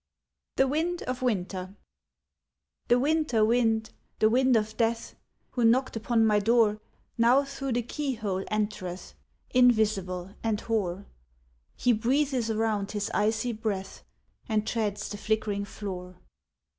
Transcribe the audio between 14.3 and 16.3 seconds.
And treads the flickering floor.